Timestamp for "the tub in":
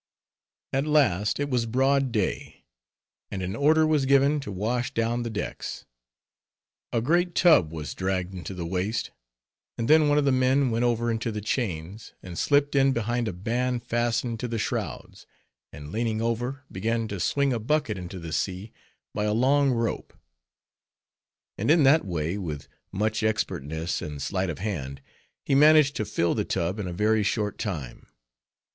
26.33-26.87